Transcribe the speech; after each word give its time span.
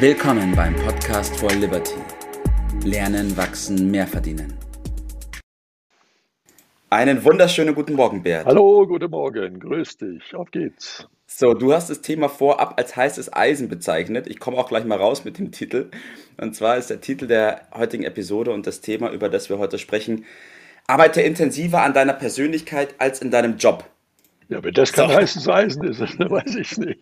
Willkommen 0.00 0.54
beim 0.54 0.76
Podcast 0.76 1.36
for 1.40 1.50
Liberty. 1.50 1.96
Lernen, 2.84 3.36
wachsen, 3.36 3.90
mehr 3.90 4.06
verdienen. 4.06 4.56
Einen 6.88 7.24
wunderschönen 7.24 7.74
guten 7.74 7.94
Morgen, 7.94 8.22
Bert. 8.22 8.46
Hallo, 8.46 8.86
guten 8.86 9.10
Morgen. 9.10 9.58
Grüß 9.58 9.96
dich. 9.96 10.36
Auf 10.36 10.52
geht's. 10.52 11.08
So, 11.26 11.52
du 11.52 11.72
hast 11.72 11.90
das 11.90 12.00
Thema 12.00 12.28
vorab 12.28 12.74
als 12.76 12.94
heißes 12.94 13.32
Eisen 13.32 13.68
bezeichnet. 13.68 14.28
Ich 14.28 14.38
komme 14.38 14.56
auch 14.58 14.68
gleich 14.68 14.84
mal 14.84 14.98
raus 14.98 15.24
mit 15.24 15.40
dem 15.40 15.50
Titel. 15.50 15.90
Und 16.40 16.54
zwar 16.54 16.76
ist 16.76 16.90
der 16.90 17.00
Titel 17.00 17.26
der 17.26 17.62
heutigen 17.74 18.04
Episode 18.04 18.52
und 18.52 18.68
das 18.68 18.80
Thema, 18.80 19.10
über 19.10 19.28
das 19.28 19.48
wir 19.48 19.58
heute 19.58 19.80
sprechen, 19.80 20.26
arbeite 20.86 21.22
intensiver 21.22 21.82
an 21.82 21.92
deiner 21.92 22.14
Persönlichkeit 22.14 22.94
als 22.98 23.20
in 23.20 23.32
deinem 23.32 23.56
Job. 23.56 23.82
Ja, 24.48 24.64
wenn 24.64 24.72
das 24.72 24.92
kein 24.92 25.10
so. 25.10 25.14
heißes 25.14 25.48
Eisen 25.48 25.84
ist, 25.84 26.00
dann 26.18 26.30
weiß 26.30 26.56
ich 26.56 26.78
nicht. 26.78 27.00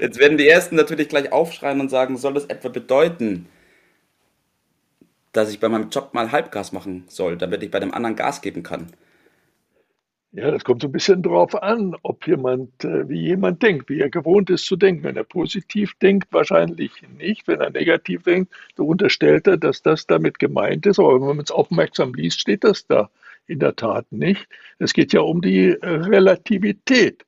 Jetzt 0.00 0.18
werden 0.18 0.38
die 0.38 0.48
Ersten 0.48 0.76
natürlich 0.76 1.08
gleich 1.08 1.32
aufschreien 1.32 1.80
und 1.80 1.90
sagen, 1.90 2.16
soll 2.16 2.34
das 2.34 2.46
etwa 2.46 2.68
bedeuten, 2.68 3.46
dass 5.32 5.50
ich 5.50 5.58
bei 5.58 5.68
meinem 5.68 5.90
Job 5.90 6.14
mal 6.14 6.30
Halbgas 6.30 6.72
machen 6.72 7.04
soll, 7.08 7.36
damit 7.36 7.62
ich 7.64 7.70
bei 7.70 7.80
dem 7.80 7.92
anderen 7.92 8.14
Gas 8.14 8.40
geben 8.40 8.62
kann? 8.62 8.92
Ja, 10.30 10.50
das 10.50 10.64
kommt 10.64 10.82
so 10.82 10.88
ein 10.88 10.92
bisschen 10.92 11.22
drauf 11.22 11.60
an, 11.60 11.96
ob 12.02 12.26
jemand, 12.26 12.84
äh, 12.84 13.08
wie 13.08 13.20
jemand 13.20 13.62
denkt, 13.62 13.88
wie 13.88 14.00
er 14.00 14.10
gewohnt 14.10 14.50
ist 14.50 14.66
zu 14.66 14.74
denken. 14.74 15.04
Wenn 15.04 15.16
er 15.16 15.22
positiv 15.22 15.94
denkt, 16.02 16.32
wahrscheinlich 16.32 16.90
nicht. 17.16 17.46
Wenn 17.46 17.60
er 17.60 17.70
negativ 17.70 18.24
denkt, 18.24 18.52
so 18.76 18.84
unterstellt 18.84 19.46
er, 19.46 19.56
dass 19.56 19.82
das 19.82 20.08
damit 20.08 20.40
gemeint 20.40 20.86
ist. 20.86 20.98
Aber 20.98 21.20
wenn 21.20 21.36
man 21.36 21.44
es 21.44 21.52
aufmerksam 21.52 22.14
liest, 22.14 22.40
steht 22.40 22.64
das 22.64 22.84
da 22.86 23.10
in 23.46 23.58
der 23.58 23.76
Tat 23.76 24.10
nicht. 24.10 24.46
Es 24.78 24.92
geht 24.92 25.12
ja 25.12 25.20
um 25.20 25.40
die 25.40 25.68
äh, 25.70 25.86
Relativität. 25.86 27.24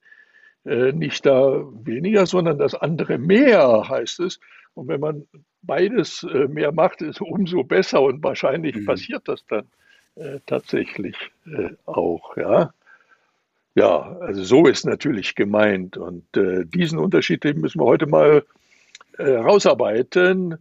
Äh, 0.65 0.93
nicht 0.93 1.25
da 1.27 1.65
weniger, 1.85 2.27
sondern 2.27 2.59
das 2.59 2.75
andere 2.75 3.19
mehr 3.19 3.89
heißt 3.89 4.21
es. 4.21 4.41
Und 4.75 4.89
wenn 4.89 5.01
man 5.01 5.27
beides 5.63 6.23
äh, 6.25 6.49
mehr 6.49 6.73
macht, 6.73 7.03
ist 7.03 7.21
umso 7.21 7.65
besser 7.65 8.03
und 8.03 8.23
wahrscheinlich 8.23 8.77
mhm. 8.77 8.87
passiert 8.87 9.29
das 9.29 9.45
dann 9.47 9.67
tatsächlich 10.47 11.15
auch. 11.85 12.39
Ja. 12.39 12.73
ja, 13.75 14.17
also 14.21 14.43
so 14.45 14.67
ist 14.67 14.87
natürlich 14.87 15.35
gemeint. 15.35 15.99
Und 15.99 16.25
diesen 16.35 16.99
Unterschied 16.99 17.45
den 17.45 17.61
müssen 17.61 17.83
wir 17.83 17.85
heute 17.85 18.07
mal 18.07 18.43
herausarbeiten 19.19 20.57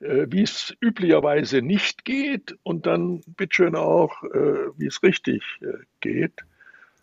äh, 0.00 0.26
wie 0.28 0.42
es 0.42 0.74
üblicherweise 0.80 1.62
nicht 1.62 2.04
geht 2.04 2.56
und 2.62 2.86
dann 2.86 3.20
bitteschön 3.36 3.76
auch, 3.76 4.22
äh, 4.24 4.68
wie 4.76 4.86
es 4.86 5.02
richtig 5.02 5.42
äh, 5.60 5.66
geht. 6.00 6.32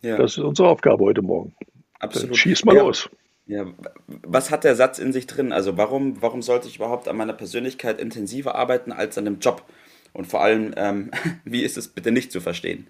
Ja. 0.02 0.16
Das 0.16 0.32
ist 0.32 0.38
unsere 0.38 0.68
Aufgabe 0.68 1.04
heute 1.04 1.22
Morgen. 1.22 1.54
Absolut. 1.98 2.30
Dann 2.30 2.36
schieß 2.36 2.64
mal 2.64 2.76
ja. 2.76 2.82
los. 2.82 3.08
Ja, 3.46 3.64
was 4.06 4.50
hat 4.50 4.64
der 4.64 4.74
Satz 4.74 4.98
in 4.98 5.12
sich 5.12 5.26
drin? 5.26 5.52
Also 5.52 5.78
warum, 5.78 6.20
warum 6.20 6.42
sollte 6.42 6.68
ich 6.68 6.76
überhaupt 6.76 7.08
an 7.08 7.16
meiner 7.16 7.32
Persönlichkeit 7.32 7.98
intensiver 7.98 8.54
arbeiten 8.54 8.92
als 8.92 9.16
an 9.16 9.24
dem 9.24 9.38
Job? 9.38 9.64
Und 10.12 10.26
vor 10.26 10.42
allem, 10.42 10.74
ähm, 10.76 11.10
wie 11.44 11.62
ist 11.62 11.78
es 11.78 11.88
bitte 11.88 12.12
nicht 12.12 12.30
zu 12.30 12.40
verstehen? 12.40 12.88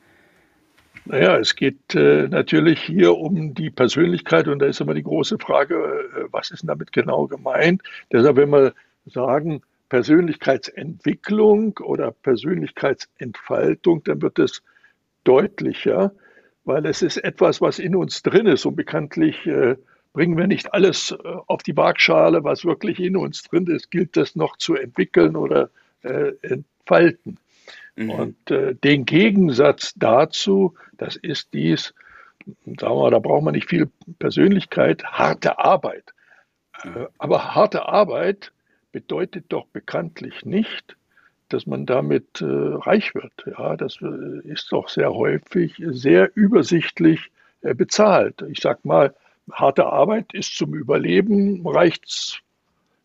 Naja, 1.05 1.39
es 1.39 1.55
geht 1.55 1.95
äh, 1.95 2.29
natürlich 2.29 2.83
hier 2.83 3.17
um 3.17 3.55
die 3.55 3.71
Persönlichkeit 3.71 4.49
und 4.49 4.59
da 4.59 4.67
ist 4.67 4.81
immer 4.81 4.95
die 4.95 5.03
große 5.03 5.39
Frage, 5.39 5.75
äh, 5.75 6.25
was 6.33 6.51
ist 6.51 6.65
damit 6.67 6.93
genau 6.93 7.27
gemeint? 7.27 7.83
Deshalb, 8.13 8.37
wenn 8.37 8.51
wir 8.51 8.75
sagen, 9.07 9.63
Persönlichkeitsentwicklung 9.89 11.79
oder 11.79 12.11
Persönlichkeitsentfaltung, 12.11 14.05
dann 14.05 14.23
wird 14.23 14.39
es 14.39 14.63
deutlicher, 15.25 16.13
weil 16.65 16.87
es 16.87 17.03
ist 17.03 17.17
etwas, 17.19 17.61
was 17.61 17.79
in 17.79 17.97
uns 17.97 18.23
drin 18.23 18.47
ist 18.47 18.67
und 18.67 18.77
bekanntlich 18.77 19.47
äh, 19.47 19.77
bringen 20.13 20.37
wir 20.37 20.47
nicht 20.47 20.75
alles 20.75 21.13
äh, 21.13 21.17
auf 21.47 21.63
die 21.63 21.77
Waagschale, 21.77 22.45
was 22.45 22.65
wirklich 22.65 23.01
in 23.01 23.17
uns 23.17 23.43
drin 23.43 23.67
ist, 23.67 23.91
gilt 23.91 24.17
das 24.17 24.37
noch 24.37 24.57
zu 24.57 24.75
entwickeln 24.75 25.37
oder 25.37 25.71
äh, 26.03 26.33
entfalten. 26.43 27.39
Mhm. 27.97 28.11
Und 28.11 28.51
äh, 28.51 28.75
den 28.75 29.05
Gegensatz 29.05 29.95
dazu, 29.97 30.75
das 30.97 31.17
ist 31.17 31.53
dies, 31.53 31.95
sagen 32.65 32.97
wir, 32.97 33.11
da 33.11 33.19
braucht 33.19 33.45
man 33.45 33.55
nicht 33.55 33.69
viel 33.69 33.91
Persönlichkeit, 34.19 35.05
harte 35.05 35.59
Arbeit. 35.59 36.15
Mhm. 36.85 37.09
Aber 37.19 37.55
harte 37.55 37.87
Arbeit 37.87 38.53
bedeutet 38.99 39.45
doch 39.51 39.67
bekanntlich 39.67 40.45
nicht, 40.45 40.97
dass 41.51 41.69
man 41.69 41.87
damit 41.87 42.41
äh, 42.41 42.45
reich 42.45 43.15
wird. 43.15 43.33
Ja, 43.47 43.77
das 43.77 43.99
äh, 44.03 44.41
ist 44.49 44.73
doch 44.73 44.89
sehr 44.89 45.15
häufig 45.15 45.81
sehr 45.87 46.33
übersichtlich 46.35 47.31
äh, 47.61 47.75
bezahlt. 47.75 48.43
Ich 48.51 48.59
sag 48.61 48.85
mal, 48.85 49.15
harte 49.53 49.87
Arbeit 49.87 50.35
ist 50.35 50.57
zum 50.57 50.75
Überleben, 50.75 51.65
reicht's 51.65 52.41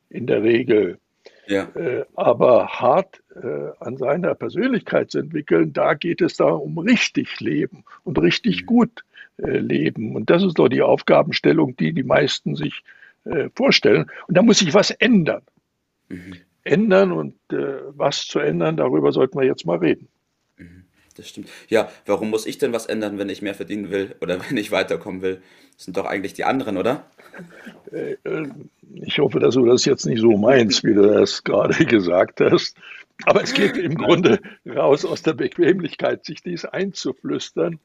in 0.09 0.25
der 0.25 0.41
Regel. 0.41 0.97
Ja. 1.45 1.65
Äh, 1.75 2.05
aber 2.15 2.69
hart 2.69 3.21
äh, 3.35 3.69
an 3.79 3.97
seiner 3.97 4.33
Persönlichkeit 4.33 5.11
zu 5.11 5.19
entwickeln, 5.19 5.73
da 5.73 5.93
geht 5.93 6.21
es 6.21 6.37
da 6.37 6.45
um 6.45 6.79
richtig 6.79 7.39
leben 7.39 7.85
und 8.03 8.17
richtig 8.17 8.63
mhm. 8.63 8.65
gut 8.65 9.03
äh, 9.37 9.59
leben. 9.59 10.15
Und 10.15 10.31
das 10.31 10.41
ist 10.41 10.57
doch 10.57 10.69
die 10.69 10.81
Aufgabenstellung, 10.81 11.75
die 11.77 11.93
die 11.93 12.03
meisten 12.03 12.55
sich 12.55 12.81
vorstellen. 13.55 14.11
Und 14.27 14.35
da 14.35 14.41
muss 14.41 14.59
sich 14.59 14.73
was 14.73 14.91
ändern 14.91 15.43
mhm. 16.13 16.35
ändern 16.63 17.11
und 17.11 17.35
äh, 17.51 17.79
was 17.89 18.27
zu 18.27 18.39
ändern, 18.39 18.77
darüber 18.77 19.11
sollten 19.11 19.39
wir 19.39 19.45
jetzt 19.45 19.65
mal 19.65 19.77
reden. 19.77 20.07
Mhm. 20.57 20.83
Das 21.15 21.29
stimmt. 21.29 21.49
Ja, 21.69 21.89
warum 22.05 22.29
muss 22.29 22.45
ich 22.45 22.57
denn 22.57 22.73
was 22.73 22.85
ändern, 22.85 23.17
wenn 23.17 23.29
ich 23.29 23.41
mehr 23.41 23.53
verdienen 23.53 23.91
will 23.91 24.15
oder 24.21 24.39
wenn 24.49 24.57
ich 24.57 24.71
weiterkommen 24.71 25.21
will? 25.21 25.41
Das 25.75 25.85
sind 25.85 25.97
doch 25.97 26.05
eigentlich 26.05 26.33
die 26.33 26.43
anderen, 26.43 26.77
oder? 26.77 27.05
Äh, 27.91 28.15
äh, 28.23 28.47
ich 28.93 29.19
hoffe, 29.19 29.39
dass 29.39 29.55
du 29.55 29.65
das 29.65 29.85
jetzt 29.85 30.05
nicht 30.05 30.21
so 30.21 30.37
meinst, 30.37 30.83
wie 30.83 30.93
du 30.93 31.07
das 31.07 31.43
gerade 31.43 31.85
gesagt 31.85 32.41
hast. 32.41 32.77
Aber 33.25 33.43
es 33.43 33.53
geht 33.53 33.77
im 33.77 33.95
Grunde 33.95 34.39
raus 34.67 35.05
aus 35.05 35.21
der 35.21 35.33
Bequemlichkeit, 35.33 36.25
sich 36.25 36.41
dies 36.41 36.65
einzuflüstern. 36.65 37.79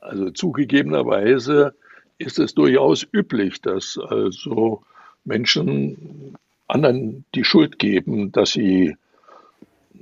Also 0.00 0.30
zugegebenerweise 0.30 1.74
ist 2.18 2.38
es 2.38 2.54
durchaus 2.54 3.06
üblich, 3.12 3.60
dass 3.62 3.98
also 3.98 4.82
Menschen 5.24 6.36
anderen 6.74 7.24
die 7.34 7.44
Schuld 7.44 7.78
geben, 7.78 8.32
dass 8.32 8.50
sie 8.52 8.96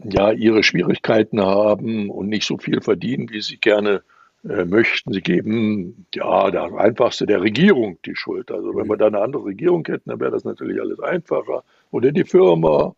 ja 0.05 0.33
ihre 0.33 0.63
Schwierigkeiten 0.63 1.41
haben 1.41 2.11
und 2.11 2.29
nicht 2.29 2.47
so 2.47 2.59
viel 2.59 2.81
verdienen, 2.81 3.31
wie 3.31 3.43
sie 3.43 3.59
gerne 3.59 4.03
äh, 4.49 4.65
möchten. 4.65 5.13
Sie 5.13 5.21
geben 5.21 6.07
ja 6.15 6.51
das 6.51 6.73
einfachste 6.73 7.27
der 7.27 7.43
Regierung 7.43 7.99
die 8.05 8.17
Schuld. 8.17 8.51
Also 8.51 8.75
wenn 8.75 8.89
wir 8.89 8.97
da 8.97 9.07
eine 9.07 9.21
andere 9.21 9.45
Regierung 9.45 9.85
hätten, 9.87 10.11
dann 10.11 10.21
wäre 10.21 10.33
das 10.33 10.45
natürlich 10.45 10.81
alles 10.81 10.99
einfacher. 10.99 11.63
Oder 11.91 12.11
die 12.11 12.25
Firma 12.25 12.95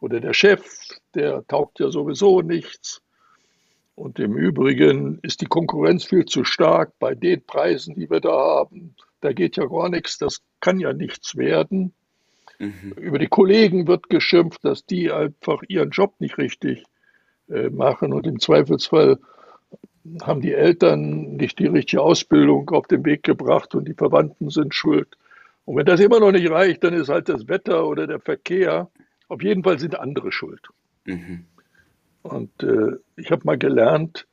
oder 0.00 0.20
der 0.20 0.34
Chef, 0.34 0.62
der 1.14 1.44
taugt 1.48 1.80
ja 1.80 1.90
sowieso 1.90 2.42
nichts. 2.42 3.02
Und 3.94 4.18
im 4.18 4.36
Übrigen 4.36 5.18
ist 5.22 5.40
die 5.40 5.46
Konkurrenz 5.46 6.04
viel 6.04 6.26
zu 6.26 6.44
stark 6.44 6.92
bei 6.98 7.14
den 7.14 7.42
Preisen, 7.42 7.94
die 7.94 8.10
wir 8.10 8.20
da 8.20 8.30
haben. 8.30 8.94
Da 9.22 9.32
geht 9.32 9.56
ja 9.56 9.64
gar 9.64 9.88
nichts, 9.88 10.18
das 10.18 10.42
kann 10.60 10.78
ja 10.78 10.92
nichts 10.92 11.36
werden. 11.36 11.94
Mhm. 12.58 12.92
Über 12.96 13.18
die 13.18 13.28
Kollegen 13.28 13.86
wird 13.86 14.08
geschimpft, 14.08 14.64
dass 14.64 14.86
die 14.86 15.12
einfach 15.12 15.62
ihren 15.68 15.90
Job 15.90 16.14
nicht 16.20 16.38
richtig 16.38 16.84
äh, 17.48 17.70
machen 17.70 18.12
und 18.12 18.26
im 18.26 18.40
Zweifelsfall 18.40 19.18
haben 20.22 20.40
die 20.40 20.52
Eltern 20.52 21.36
nicht 21.36 21.58
die 21.58 21.66
richtige 21.66 22.02
Ausbildung 22.02 22.70
auf 22.70 22.86
den 22.86 23.04
Weg 23.04 23.22
gebracht 23.22 23.74
und 23.74 23.86
die 23.86 23.94
Verwandten 23.94 24.50
sind 24.50 24.74
schuld. 24.74 25.16
Und 25.64 25.76
wenn 25.76 25.86
das 25.86 26.00
immer 26.00 26.20
noch 26.20 26.30
nicht 26.30 26.48
reicht, 26.48 26.84
dann 26.84 26.94
ist 26.94 27.08
halt 27.08 27.28
das 27.28 27.48
Wetter 27.48 27.86
oder 27.86 28.06
der 28.06 28.20
Verkehr. 28.20 28.88
Auf 29.28 29.42
jeden 29.42 29.64
Fall 29.64 29.78
sind 29.80 29.98
andere 29.98 30.30
schuld. 30.30 30.60
Mhm. 31.04 31.44
Und 32.22 32.62
äh, 32.62 32.96
ich 33.16 33.30
habe 33.30 33.42
mal 33.44 33.58
gelernt, 33.58 34.26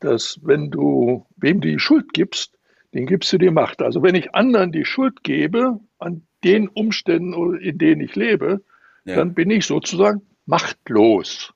dass 0.00 0.38
wenn 0.42 0.70
du 0.70 1.26
wem 1.36 1.60
du 1.60 1.68
die 1.68 1.78
Schuld 1.78 2.12
gibst, 2.12 2.58
den 2.92 3.06
gibst 3.06 3.32
du 3.32 3.38
die 3.38 3.50
Macht. 3.50 3.82
Also 3.82 4.02
wenn 4.02 4.14
ich 4.14 4.34
anderen 4.34 4.72
die 4.72 4.84
Schuld 4.84 5.22
gebe 5.22 5.80
an 5.98 6.22
den 6.44 6.68
Umständen, 6.68 7.56
in 7.56 7.78
denen 7.78 8.00
ich 8.00 8.16
lebe, 8.16 8.62
ja. 9.04 9.16
dann 9.16 9.34
bin 9.34 9.50
ich 9.50 9.66
sozusagen 9.66 10.22
machtlos. 10.46 11.52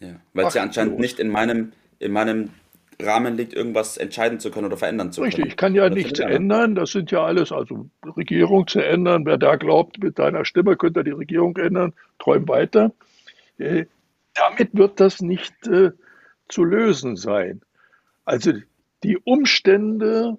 Ja, 0.00 0.20
weil 0.34 0.46
es 0.46 0.54
ja 0.54 0.62
anscheinend 0.62 0.98
nicht 0.98 1.18
in 1.18 1.30
meinem, 1.30 1.72
in 1.98 2.12
meinem 2.12 2.50
Rahmen 3.00 3.36
liegt, 3.36 3.52
irgendwas 3.52 3.96
entscheiden 3.96 4.40
zu 4.40 4.50
können 4.50 4.66
oder 4.66 4.76
verändern 4.76 5.12
zu 5.12 5.20
können. 5.20 5.32
Richtig, 5.32 5.46
ich 5.52 5.56
kann 5.56 5.74
ja 5.74 5.88
nichts 5.90 6.18
ändern. 6.18 6.74
Das 6.74 6.92
sind 6.92 7.10
ja 7.10 7.24
alles, 7.24 7.52
also 7.52 7.90
Regierung 8.16 8.66
zu 8.66 8.80
ändern. 8.80 9.26
Wer 9.26 9.38
da 9.38 9.56
glaubt, 9.56 10.02
mit 10.02 10.18
deiner 10.18 10.44
Stimme 10.44 10.76
könnte 10.76 11.00
er 11.00 11.04
die 11.04 11.10
Regierung 11.10 11.56
ändern, 11.56 11.92
träum 12.18 12.48
weiter. 12.48 12.92
Äh, 13.58 13.86
damit 14.34 14.70
wird 14.72 15.00
das 15.00 15.20
nicht 15.20 15.54
äh, 15.66 15.92
zu 16.48 16.64
lösen 16.64 17.16
sein. 17.16 17.60
Also 18.24 18.52
die 19.02 19.18
Umstände 19.18 20.38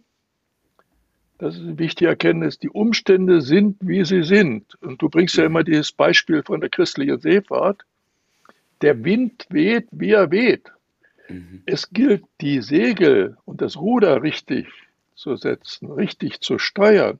das 1.38 1.56
ist 1.56 1.62
eine 1.62 1.78
wichtige 1.78 2.10
Erkenntnis. 2.10 2.57
Die 2.57 2.69
Umstände 2.69 3.42
sind, 3.42 3.78
wie 3.80 4.04
sie 4.06 4.24
sind. 4.24 4.75
Und 4.81 5.01
du 5.01 5.10
bringst 5.10 5.38
ja 5.38 5.45
immer 5.45 5.63
dieses 5.63 5.92
Beispiel 5.92 6.44
von 6.44 6.62
der 6.62 6.69
christlichen 6.69 7.19
Seefahrt. 7.19 7.84
Der 8.81 9.04
Wind 9.04 9.45
weht, 9.50 9.88
wie 9.92 10.12
er 10.12 10.31
weht. 10.31 10.72
Mhm. 11.30 11.62
Es 11.66 11.89
gilt, 11.89 12.24
die 12.42 12.62
Segel 12.62 13.38
und 13.45 13.62
das 13.62 13.78
Ruder 13.78 14.24
richtig 14.24 14.68
zu 15.16 15.36
setzen, 15.36 15.92
richtig 15.92 16.42
zu 16.42 16.57
steuern. 16.57 17.19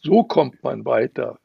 So 0.00 0.24
kommt 0.24 0.62
man 0.62 0.84
weiter. 0.84 1.38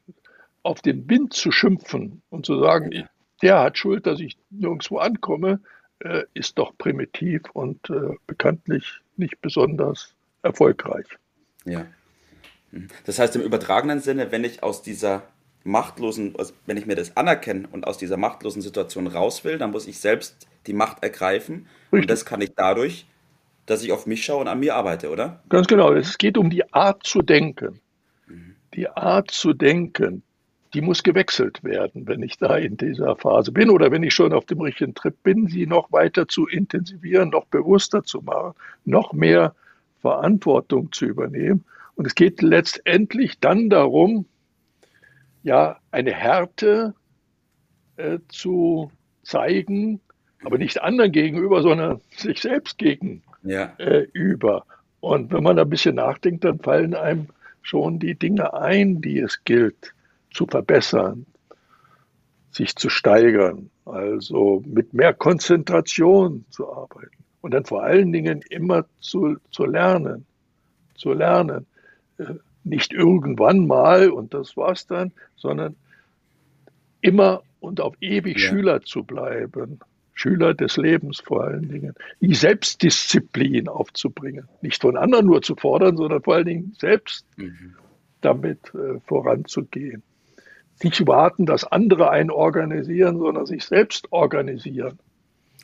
auf 0.61 0.81
den 0.81 1.09
Wind 1.09 1.33
zu 1.33 1.51
schimpfen 1.51 2.21
und 2.29 2.45
zu 2.45 2.59
sagen, 2.59 3.07
der 3.41 3.61
hat 3.61 3.77
Schuld, 3.77 4.05
dass 4.05 4.19
ich 4.19 4.37
nirgendwo 4.49 4.97
ankomme, 4.97 5.61
äh, 5.99 6.23
ist 6.33 6.57
doch 6.57 6.77
primitiv 6.77 7.43
und 7.53 7.89
äh, 7.89 8.15
bekanntlich 8.27 8.99
nicht 9.15 9.41
besonders 9.41 10.13
erfolgreich. 10.43 11.07
Ja. 11.65 11.85
Das 13.05 13.19
heißt 13.19 13.35
im 13.35 13.41
übertragenen 13.41 13.99
Sinne, 13.99 14.31
wenn 14.31 14.43
ich 14.43 14.63
aus 14.63 14.81
dieser 14.81 15.23
machtlosen, 15.63 16.35
also 16.37 16.53
wenn 16.65 16.77
ich 16.77 16.85
mir 16.85 16.95
das 16.95 17.17
anerkenne 17.17 17.67
und 17.71 17.85
aus 17.85 17.97
dieser 17.97 18.17
machtlosen 18.17 18.61
Situation 18.61 19.07
raus 19.07 19.43
will, 19.43 19.57
dann 19.57 19.71
muss 19.71 19.87
ich 19.87 19.99
selbst 19.99 20.47
die 20.67 20.73
Macht 20.73 21.03
ergreifen. 21.03 21.67
Richtig. 21.91 22.01
Und 22.01 22.09
das 22.09 22.25
kann 22.25 22.41
ich 22.41 22.53
dadurch, 22.55 23.05
dass 23.65 23.83
ich 23.83 23.91
auf 23.91 24.05
mich 24.05 24.23
schaue 24.23 24.41
und 24.41 24.47
an 24.47 24.59
mir 24.59 24.75
arbeite, 24.75 25.09
oder? 25.09 25.43
Ganz 25.49 25.67
genau. 25.67 25.93
Es 25.93 26.17
geht 26.17 26.37
um 26.37 26.49
die 26.49 26.73
Art 26.73 27.05
zu 27.05 27.21
denken. 27.21 27.79
Mhm. 28.27 28.55
Die 28.73 28.89
Art 28.89 29.31
zu 29.31 29.53
denken, 29.53 30.23
die 30.73 30.81
muss 30.81 31.03
gewechselt 31.03 31.63
werden, 31.63 32.07
wenn 32.07 32.21
ich 32.21 32.37
da 32.37 32.55
in 32.57 32.77
dieser 32.77 33.15
Phase 33.15 33.51
bin 33.51 33.69
oder 33.69 33.91
wenn 33.91 34.03
ich 34.03 34.13
schon 34.13 34.33
auf 34.33 34.45
dem 34.45 34.61
richtigen 34.61 34.93
Trip 34.93 35.15
bin, 35.23 35.47
sie 35.47 35.65
noch 35.65 35.91
weiter 35.91 36.27
zu 36.27 36.47
intensivieren, 36.47 37.29
noch 37.29 37.45
bewusster 37.45 38.03
zu 38.03 38.21
machen, 38.21 38.53
noch 38.85 39.13
mehr 39.13 39.55
Verantwortung 40.01 40.91
zu 40.91 41.05
übernehmen. 41.05 41.65
Und 41.99 42.05
es 42.05 42.15
geht 42.15 42.41
letztendlich 42.41 43.41
dann 43.41 43.69
darum, 43.69 44.25
ja, 45.43 45.81
eine 45.91 46.13
Härte 46.13 46.95
äh, 47.97 48.19
zu 48.29 48.89
zeigen, 49.23 49.99
aber 50.45 50.57
nicht 50.57 50.81
anderen 50.81 51.11
gegenüber, 51.11 51.61
sondern 51.61 51.99
sich 52.15 52.39
selbst 52.39 52.77
gegenüber. 52.77 53.33
Ja. 53.43 53.73
Äh, 53.79 54.07
Und 55.01 55.33
wenn 55.33 55.43
man 55.43 55.59
ein 55.59 55.69
bisschen 55.69 55.95
nachdenkt, 55.95 56.45
dann 56.45 56.59
fallen 56.59 56.95
einem 56.95 57.27
schon 57.63 57.99
die 57.99 58.15
Dinge 58.15 58.53
ein, 58.53 59.01
die 59.01 59.19
es 59.19 59.43
gilt 59.43 59.93
zu 60.31 60.47
verbessern, 60.47 61.25
sich 62.49 62.77
zu 62.77 62.87
steigern, 62.87 63.71
also 63.83 64.63
mit 64.65 64.93
mehr 64.93 65.13
Konzentration 65.13 66.45
zu 66.49 66.71
arbeiten 66.71 67.25
und 67.41 67.53
dann 67.53 67.65
vor 67.65 67.83
allen 67.83 68.13
Dingen 68.13 68.41
immer 68.49 68.85
zu, 69.01 69.35
zu 69.51 69.65
lernen, 69.65 70.25
zu 70.95 71.11
lernen. 71.11 71.65
Nicht 72.63 72.93
irgendwann 72.93 73.67
mal 73.67 74.09
und 74.09 74.33
das 74.33 74.57
war's 74.57 74.85
dann, 74.87 75.11
sondern 75.35 75.75
immer 77.01 77.43
und 77.59 77.81
auf 77.81 77.95
ewig 78.01 78.37
ja. 78.37 78.49
Schüler 78.49 78.81
zu 78.81 79.03
bleiben. 79.03 79.79
Schüler 80.13 80.53
des 80.53 80.75
Lebens 80.75 81.21
vor 81.21 81.45
allen 81.45 81.69
Dingen. 81.69 81.93
Die 82.19 82.35
Selbstdisziplin 82.35 83.69
aufzubringen. 83.69 84.49
Nicht 84.61 84.81
von 84.81 84.97
anderen 84.97 85.25
nur 85.27 85.41
zu 85.41 85.55
fordern, 85.55 85.95
sondern 85.95 86.21
vor 86.21 86.35
allen 86.35 86.45
Dingen 86.45 86.75
selbst 86.77 87.25
mhm. 87.37 87.75
damit 88.19 88.59
äh, 88.75 88.99
voranzugehen 89.05 90.03
nicht 90.83 91.07
warten, 91.07 91.45
dass 91.45 91.65
andere 91.65 92.09
einen 92.09 92.31
organisieren, 92.31 93.17
sondern 93.17 93.45
sich 93.45 93.65
selbst 93.65 94.11
organisieren. 94.11 94.99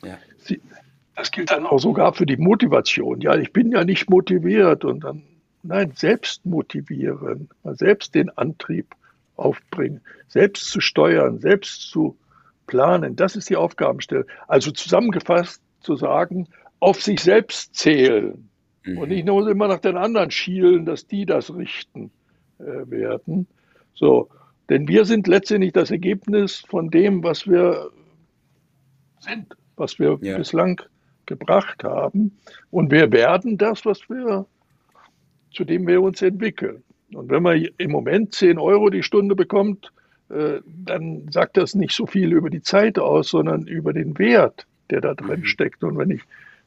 Ja. 0.02 0.18
Sie, 0.38 0.60
das 1.14 1.30
gilt 1.30 1.50
dann 1.50 1.66
auch 1.66 1.78
sogar 1.78 2.12
für 2.12 2.26
die 2.26 2.36
Motivation. 2.36 3.20
Ja, 3.20 3.36
ich 3.36 3.52
bin 3.52 3.72
ja 3.72 3.84
nicht 3.84 4.10
motiviert 4.10 4.84
und 4.84 5.04
dann, 5.04 5.22
nein, 5.66 5.92
selbst 5.94 6.44
motivieren, 6.46 7.48
selbst 7.64 8.14
den 8.14 8.30
Antrieb 8.30 8.94
aufbringen, 9.36 10.00
selbst 10.28 10.70
zu 10.70 10.80
steuern, 10.80 11.38
selbst 11.38 11.82
zu 11.90 12.16
planen. 12.66 13.16
Das 13.16 13.36
ist 13.36 13.50
die 13.50 13.56
Aufgabenstellung. 13.56 14.24
Also 14.48 14.70
zusammengefasst 14.70 15.62
zu 15.80 15.96
sagen, 15.96 16.48
auf 16.80 17.02
sich 17.02 17.20
selbst 17.20 17.74
zählen 17.74 18.48
mhm. 18.84 18.98
und 18.98 19.08
nicht 19.08 19.26
nur 19.26 19.48
immer 19.48 19.68
nach 19.68 19.80
den 19.80 19.96
anderen 19.96 20.30
schielen, 20.30 20.84
dass 20.84 21.06
die 21.06 21.26
das 21.26 21.54
richten 21.54 22.10
äh, 22.58 22.90
werden. 22.90 23.46
So, 23.94 24.28
denn 24.68 24.88
wir 24.88 25.04
sind 25.04 25.26
letztendlich 25.26 25.72
das 25.72 25.90
Ergebnis 25.90 26.64
von 26.68 26.90
dem, 26.90 27.22
was 27.22 27.46
wir 27.46 27.90
sind, 29.20 29.56
was 29.76 29.98
wir 29.98 30.18
ja. 30.22 30.36
bislang 30.36 30.80
gebracht 31.26 31.84
haben. 31.84 32.38
Und 32.70 32.90
wir 32.90 33.12
werden 33.12 33.58
das, 33.58 33.84
was 33.84 34.08
wir, 34.08 34.46
zu 35.56 35.64
dem 35.64 35.86
wir 35.86 36.02
uns 36.02 36.22
entwickeln. 36.22 36.82
Und 37.12 37.30
wenn 37.30 37.42
man 37.42 37.66
im 37.78 37.90
Moment 37.90 38.34
10 38.34 38.58
Euro 38.58 38.90
die 38.90 39.02
Stunde 39.02 39.34
bekommt, 39.34 39.90
äh, 40.28 40.60
dann 40.64 41.28
sagt 41.30 41.56
das 41.56 41.74
nicht 41.74 41.92
so 41.92 42.06
viel 42.06 42.32
über 42.32 42.50
die 42.50 42.62
Zeit 42.62 42.98
aus, 42.98 43.30
sondern 43.30 43.66
über 43.66 43.92
den 43.92 44.18
Wert, 44.18 44.66
der 44.90 45.00
da 45.00 45.14
drin 45.14 45.40
mhm. 45.40 45.46
steckt. 45.46 45.82
Und 45.82 45.98
wenn 45.98 46.10
ich 46.10 46.22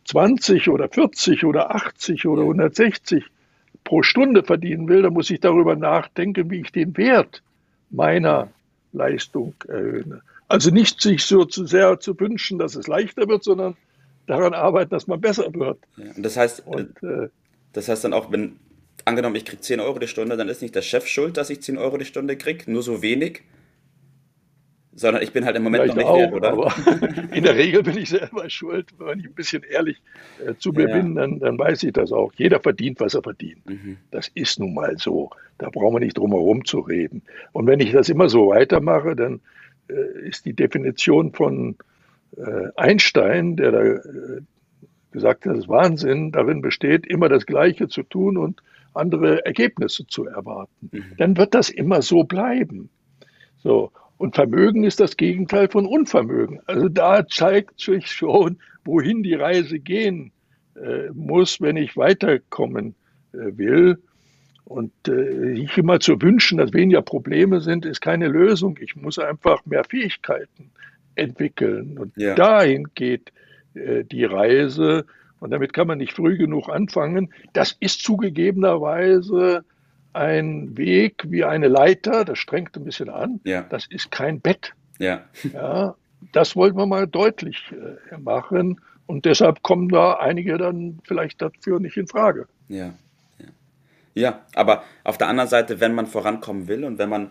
20 0.05 0.69
oder 0.69 0.89
40 0.89 1.45
oder 1.45 1.75
80 1.75 2.25
oder 2.25 2.41
160 2.43 3.25
pro 3.83 4.01
Stunde 4.01 4.43
verdienen 4.43 4.87
will, 4.87 5.01
dann 5.01 5.13
muss 5.13 5.29
ich 5.29 5.39
darüber 5.39 5.75
nachdenken, 5.75 6.49
wie 6.49 6.61
ich 6.61 6.71
den 6.71 6.97
Wert 6.97 7.43
meiner 7.89 8.49
Leistung 8.91 9.53
erhöhen. 9.67 10.21
Also 10.47 10.71
nicht 10.71 11.01
sich 11.01 11.23
so 11.25 11.45
zu 11.45 11.65
sehr 11.65 11.99
zu 11.99 12.19
wünschen, 12.19 12.57
dass 12.57 12.75
es 12.75 12.87
leichter 12.87 13.27
wird, 13.27 13.43
sondern 13.43 13.75
daran 14.25 14.53
arbeiten, 14.53 14.91
dass 14.91 15.05
man 15.05 15.21
besser 15.21 15.53
wird. 15.53 15.77
Ja, 15.97 16.05
das 16.17 16.37
heißt, 16.37 16.65
und, 16.65 17.03
äh, 17.03 17.29
das 17.73 17.87
heißt 17.87 18.03
dann 18.03 18.13
auch, 18.13 18.31
wenn 18.31 18.57
angenommen, 19.05 19.35
ich 19.35 19.45
kriege 19.45 19.61
10 19.61 19.79
Euro 19.79 19.99
die 19.99 20.07
Stunde, 20.07 20.37
dann 20.37 20.49
ist 20.49 20.61
nicht 20.61 20.75
der 20.75 20.81
Chef 20.81 21.07
schuld, 21.07 21.37
dass 21.37 21.49
ich 21.49 21.61
10 21.61 21.77
Euro 21.77 21.97
die 21.97 22.05
Stunde 22.05 22.37
kriege, 22.37 22.71
nur 22.71 22.83
so 22.83 23.01
wenig, 23.01 23.43
sondern 24.99 25.23
ich 25.23 25.31
bin 25.31 25.45
halt 25.45 25.55
im 25.55 25.63
Moment 25.63 25.83
Vielleicht 25.83 25.97
noch 25.97 26.17
nicht 26.17 26.27
auch, 26.27 26.31
wert, 26.33 26.33
oder? 26.33 27.31
in 27.33 27.43
der 27.43 27.55
Regel 27.55 27.83
bin 27.83 27.97
ich 27.97 28.09
selber 28.09 28.49
schuld. 28.49 28.93
Wenn 28.97 29.19
ich 29.19 29.27
ein 29.27 29.33
bisschen 29.33 29.63
ehrlich 29.63 30.01
äh, 30.45 30.55
zu 30.55 30.71
mir 30.71 30.89
ja. 30.89 30.95
bin, 30.97 31.15
dann, 31.15 31.39
dann 31.39 31.57
weiß 31.57 31.83
ich 31.83 31.93
das 31.93 32.11
auch. 32.11 32.33
Jeder 32.35 32.59
verdient, 32.59 32.99
was 32.99 33.13
er 33.13 33.23
verdient. 33.23 33.65
Mhm. 33.69 33.97
Das 34.11 34.29
ist 34.33 34.59
nun 34.59 34.73
mal 34.73 34.97
so. 34.97 35.29
Da 35.57 35.69
brauchen 35.69 35.95
wir 35.95 35.99
nicht 36.01 36.17
drum 36.17 36.31
herum 36.31 36.65
zu 36.65 36.79
reden. 36.79 37.21
Und 37.53 37.65
wenn 37.67 37.79
ich 37.79 37.93
das 37.93 38.09
immer 38.09 38.29
so 38.29 38.49
weitermache, 38.49 39.15
dann 39.15 39.39
äh, 39.89 40.27
ist 40.27 40.45
die 40.45 40.53
Definition 40.53 41.31
von 41.31 41.77
äh, 42.35 42.69
Einstein, 42.75 43.55
der 43.55 43.71
da 43.71 43.81
äh, 43.81 44.01
gesagt 45.11 45.45
hat, 45.45 45.55
das 45.55 45.67
Wahnsinn 45.67 46.31
darin 46.31 46.61
besteht, 46.61 47.07
immer 47.07 47.29
das 47.29 47.45
Gleiche 47.45 47.87
zu 47.87 48.03
tun 48.03 48.37
und 48.37 48.61
andere 48.99 49.45
Ergebnisse 49.45 50.05
zu 50.07 50.25
erwarten. 50.25 50.89
Mhm. 50.91 51.03
Dann 51.17 51.37
wird 51.37 51.53
das 51.55 51.69
immer 51.69 52.01
so 52.01 52.23
bleiben. 52.23 52.89
So. 53.63 53.91
Und 54.17 54.35
Vermögen 54.35 54.83
ist 54.83 54.99
das 54.99 55.15
Gegenteil 55.15 55.69
von 55.69 55.85
Unvermögen. 55.85 56.59
Also 56.65 56.89
da 56.89 57.25
zeigt 57.25 57.79
sich 57.79 58.07
schon, 58.11 58.59
wohin 58.83 59.23
die 59.23 59.35
Reise 59.35 59.79
gehen 59.79 60.33
äh, 60.75 61.09
muss, 61.13 61.61
wenn 61.61 61.77
ich 61.77 61.95
weiterkommen 61.95 62.95
äh, 63.31 63.57
will. 63.57 63.97
Und 64.65 64.91
äh, 65.07 65.55
sich 65.55 65.77
immer 65.77 65.99
zu 65.99 66.21
wünschen, 66.21 66.57
dass 66.57 66.73
weniger 66.73 67.01
Probleme 67.01 67.61
sind, 67.61 67.85
ist 67.85 68.01
keine 68.01 68.27
Lösung. 68.27 68.77
Ich 68.81 68.95
muss 68.95 69.17
einfach 69.17 69.65
mehr 69.65 69.83
Fähigkeiten 69.83 70.71
entwickeln. 71.15 71.97
Und 71.97 72.15
ja. 72.17 72.35
dahin 72.35 72.87
geht 72.93 73.31
äh, 73.73 74.03
die 74.03 74.25
Reise. 74.25 75.05
Und 75.39 75.51
damit 75.51 75.73
kann 75.73 75.87
man 75.87 75.97
nicht 75.97 76.13
früh 76.13 76.37
genug 76.37 76.69
anfangen. 76.69 77.33
Das 77.53 77.75
ist 77.79 78.03
zugegebenerweise 78.03 79.63
ein 80.13 80.77
Weg 80.77 81.23
wie 81.29 81.43
eine 81.43 81.67
Leiter, 81.67 82.25
das 82.25 82.39
strengt 82.39 82.75
ein 82.75 82.83
bisschen 82.83 83.09
an. 83.09 83.39
Ja. 83.43 83.61
Das 83.69 83.85
ist 83.87 84.11
kein 84.11 84.41
Bett. 84.41 84.73
Ja. 84.97 85.23
ja. 85.53 85.95
Das 86.33 86.55
wollten 86.55 86.77
wir 86.77 86.85
mal 86.85 87.07
deutlich 87.07 87.71
äh, 87.71 88.17
machen. 88.17 88.81
Und 89.05 89.25
deshalb 89.25 89.63
kommen 89.63 89.89
da 89.89 90.13
einige 90.13 90.57
dann 90.57 90.99
vielleicht 91.03 91.41
dafür 91.41 91.79
nicht 91.79 91.97
in 91.97 92.07
Frage. 92.07 92.47
Ja. 92.67 92.93
ja. 93.39 93.45
Ja, 94.13 94.41
aber 94.53 94.83
auf 95.03 95.17
der 95.17 95.27
anderen 95.27 95.49
Seite, 95.49 95.79
wenn 95.79 95.95
man 95.95 96.07
vorankommen 96.07 96.67
will 96.67 96.83
und 96.83 96.97
wenn 96.97 97.09
man 97.09 97.29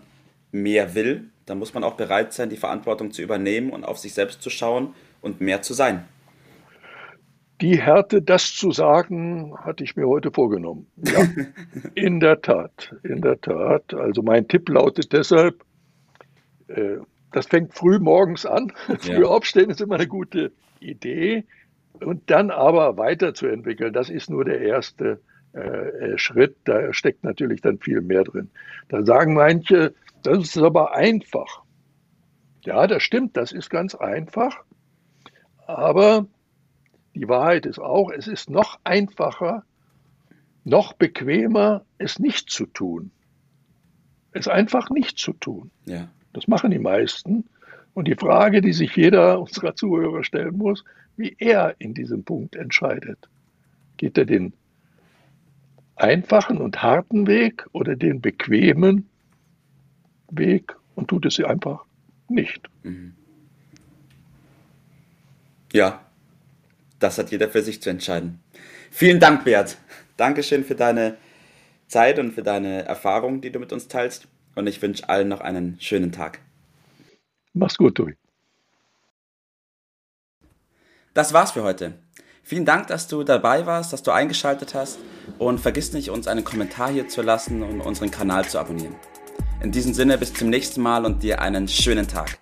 mehr 0.51 0.95
will, 0.95 1.25
dann 1.47 1.59
muss 1.59 1.75
man 1.75 1.85
auch 1.85 1.95
bereit 1.95 2.33
sein, 2.33 2.49
die 2.49 2.57
Verantwortung 2.57 3.13
zu 3.13 3.23
übernehmen 3.23 3.71
und 3.71 3.85
auf 3.85 3.99
sich 3.99 4.15
selbst 4.15 4.43
zu 4.43 4.51
schauen 4.51 4.95
und 5.21 5.41
mehr 5.41 5.63
zu 5.63 5.75
sein. 5.75 6.05
Die 7.61 7.81
Härte, 7.81 8.23
das 8.23 8.55
zu 8.55 8.71
sagen, 8.71 9.57
hatte 9.59 9.83
ich 9.83 9.97
mir 9.97 10.07
heute 10.07 10.31
vorgenommen. 10.31 10.87
Ja, 10.97 11.27
in 11.95 12.21
der 12.21 12.41
Tat, 12.41 12.95
in 13.03 13.21
der 13.21 13.41
Tat. 13.41 13.95
Also 13.95 14.23
mein 14.23 14.47
Tipp 14.47 14.69
lautet 14.69 15.13
deshalb, 15.13 15.65
äh, 16.69 16.99
das 17.33 17.47
fängt 17.47 17.75
früh 17.75 17.99
morgens 17.99 18.47
an. 18.47 18.73
Früh 19.01 19.25
aufstehen 19.25 19.71
ist 19.71 19.81
immer 19.81 19.97
eine 19.97 20.07
gute 20.07 20.53
Idee. 20.81 21.45
Und 22.01 22.31
dann 22.31 22.51
aber 22.51 22.97
weiterzuentwickeln, 22.97 23.93
das 23.93 24.09
ist 24.09 24.31
nur 24.31 24.45
der 24.45 24.61
erste 24.61 25.21
äh, 25.53 26.17
Schritt. 26.17 26.57
Da 26.65 26.93
steckt 26.93 27.25
natürlich 27.25 27.61
dann 27.61 27.79
viel 27.79 28.01
mehr 28.01 28.23
drin. 28.25 28.51
Da 28.89 29.03
sagen 29.03 29.35
manche, 29.35 29.95
das 30.23 30.39
ist 30.39 30.59
aber 30.59 30.95
einfach. 30.95 31.63
Ja, 32.65 32.87
das 32.87 33.03
stimmt, 33.03 33.37
das 33.37 33.53
ist 33.53 33.69
ganz 33.69 33.95
einfach. 33.95 34.63
Aber 35.67 36.27
die 37.19 37.29
Wahrheit 37.29 37.67
ist 37.67 37.81
auch, 37.81 38.11
es 38.11 38.29
ist 38.29 38.49
noch 38.49 38.79
einfacher, 38.85 39.65
noch 40.65 40.93
bequemer, 40.93 41.85
es 41.99 42.21
nicht 42.21 42.49
zu 42.49 42.67
tun. 42.67 43.11
Es 44.31 44.47
einfach 44.47 44.89
nicht 44.91 45.19
zu 45.19 45.33
tun. 45.33 45.73
Ja. 45.87 46.09
Das 46.33 46.47
machen 46.47 46.71
die 46.71 46.79
meisten. 46.79 47.45
Und 47.93 48.07
die 48.07 48.15
Frage, 48.15 48.61
die 48.61 48.73
sich 48.73 48.95
jeder 48.95 49.41
unserer 49.41 49.75
Zuhörer 49.75 50.23
stellen 50.23 50.57
muss, 50.57 50.85
wie 51.17 51.35
er 51.41 51.75
in 51.81 51.93
diesem 51.93 52.23
Punkt 52.23 52.55
entscheidet. 52.55 53.29
Geht 53.97 54.17
er 54.17 54.25
den 54.25 54.53
einfachen 55.97 56.59
und 56.59 56.81
harten 56.85 57.27
Weg 57.27 57.67
oder 57.73 57.97
den 57.97 58.21
bequemen 58.21 59.09
Weg 60.31 60.77
und 60.95 61.09
tut 61.09 61.27
es 61.27 61.35
sie 61.35 61.45
einfach 61.45 61.85
nicht. 62.29 62.69
Mhm. 62.85 63.15
Ja, 65.73 66.01
das 66.99 67.19
hat 67.19 67.31
jeder 67.31 67.49
für 67.49 67.63
sich 67.63 67.83
zu 67.83 67.91
entscheiden. 67.91 68.41
Vielen 68.91 69.21
Dank, 69.21 69.45
Bert. 69.45 69.77
Dankeschön 70.17 70.65
für 70.65 70.75
deine 70.75 71.17
Zeit 71.87 72.19
und 72.19 72.33
für 72.33 72.43
deine 72.43 72.85
Erfahrung, 72.85 73.41
die 73.41 73.51
du 73.51 73.59
mit 73.59 73.73
uns 73.73 73.89
teilst. 73.89 74.29
Und 74.55 74.67
ich 74.67 74.83
wünsche 74.83 75.09
allen 75.09 75.29
noch 75.29 75.41
einen 75.41 75.81
schönen 75.81 76.13
Tag. 76.13 76.41
Mach's 77.53 77.77
gut, 77.77 77.95
Tobi. 77.95 78.17
Das 81.15 81.33
war's 81.33 81.53
für 81.53 81.63
heute. 81.63 81.95
Vielen 82.43 82.65
Dank, 82.65 82.87
dass 82.87 83.09
du 83.09 83.25
dabei 83.25 83.67
warst, 83.67 83.93
dass 83.93 84.03
du 84.03 84.11
eingeschaltet 84.11 84.75
hast 84.75 84.99
und 85.39 85.61
vergiss 85.61 85.93
nicht, 85.93 86.11
uns 86.11 86.27
einen 86.27 86.45
Kommentar 86.45 86.91
hier 86.91 87.09
zu 87.09 87.23
lassen 87.23 87.63
und 87.63 87.81
unseren 87.81 88.11
Kanal 88.11 88.47
zu 88.47 88.59
abonnieren. 88.59 88.95
In 89.63 89.71
diesem 89.71 89.93
Sinne, 89.93 90.17
bis 90.17 90.33
zum 90.33 90.49
nächsten 90.49 90.81
Mal 90.81 91.05
und 91.05 91.23
dir 91.23 91.43
einen 91.43 91.69
schönen 91.69 92.09
Tag. 92.09 92.39